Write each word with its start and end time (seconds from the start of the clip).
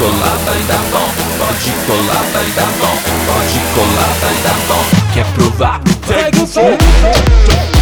colar, 0.00 0.36
vai 0.46 0.62
dar 0.62 0.80
bom, 0.90 1.12
pode 1.38 1.70
colar, 1.86 2.24
vai 2.32 2.50
dar 2.52 2.70
bom. 2.80 3.09
Pode 3.32 3.60
colar, 3.74 4.08
vai 4.20 4.34
dar 4.42 4.58
bom. 4.66 4.84
Quer 5.14 5.24
provar? 5.26 5.80
Segue 6.04 6.42
o 6.42 6.46
flow. 6.48 7.79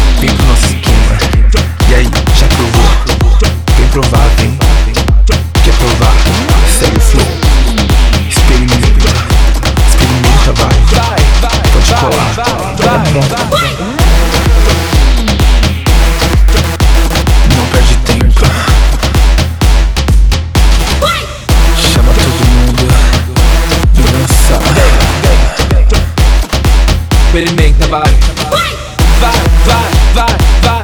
Experimenta, 27.39 27.87
vai. 27.87 28.03
Vai, 28.51 29.31
vai, 29.65 29.89
vai, 30.13 30.35
vai. 30.61 30.83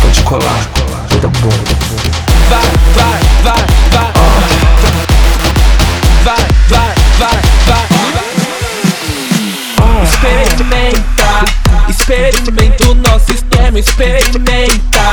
Pode 0.00 0.22
colar. 0.22 0.60
Vai 1.08 1.18
dar 1.18 1.28
bom. 1.40 1.50
Vai, 2.48 2.68
vai, 2.94 3.18
vai, 3.42 3.66
vai. 3.90 4.12
Vai, 6.22 6.46
vai, 6.68 6.94
vai, 7.18 7.38
vai. 7.66 7.86
Experimenta, 10.04 11.28
experimenta 11.88 12.88
o 12.88 12.94
nosso 12.94 13.32
esquema, 13.32 13.80
experimenta. 13.80 15.07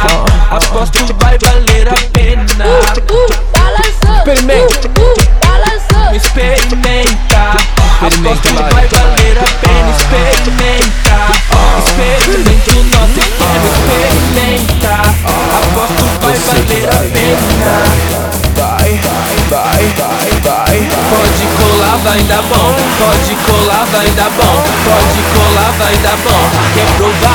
Valer 16.45 16.85
a 16.85 16.99
pena. 17.11 17.83
Vai, 18.55 18.99
vai, 19.49 19.93
vai, 19.97 20.29
vai. 20.43 20.89
Pode 21.09 21.45
colar, 21.57 21.97
vai 21.97 22.21
dar 22.23 22.41
bom. 22.43 22.75
Pode 22.99 23.35
colar, 23.45 23.85
vai 23.85 24.07
dar 24.11 24.29
bom. 24.31 24.63
Pode 24.83 25.21
colar, 25.33 25.71
vai 25.77 25.95
dar 25.97 26.17
bom. 26.17 26.49
Quer 26.73 26.85
provar? 26.97 27.34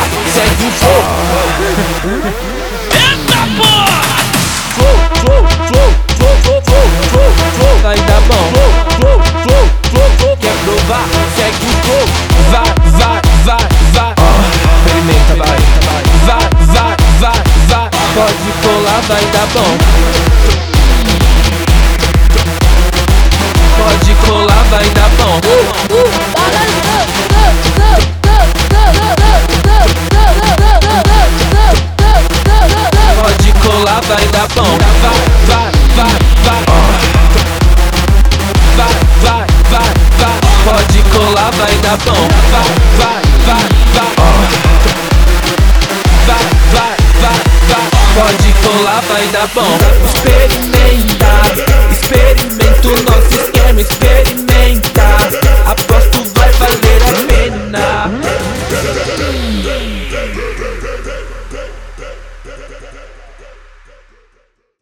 vai 19.08 19.24
dar 19.26 19.46
bom. 19.48 19.78
Pode 23.78 24.14
colar, 24.26 24.64
vai 24.70 24.88
dar 24.90 25.08
bom. 25.10 25.40
Pode 33.16 33.52
colar 33.52 34.00
vai 34.02 34.26
dar 34.28 34.48
bom. 34.54 34.78
Vai, 35.00 35.20
vai, 35.46 35.72
vai, 35.96 36.14
vai. 36.44 36.62
Vai, 38.76 38.94
vai, 39.22 39.46
vai, 39.70 39.90
vai. 40.18 40.38
Pode 40.64 41.02
colar, 41.10 41.50
vai 41.52 41.74
dar 41.76 41.96
bom. 41.98 42.28
Vai, 42.50 42.70
vai. 42.98 43.29
vai 49.30 49.32
dar 49.32 49.48
bom 49.54 49.62
Experimentar, 50.04 51.42
experimento 51.90 52.88
nosso 53.04 53.34
esquema, 53.34 53.80
experimenta 53.80 54.19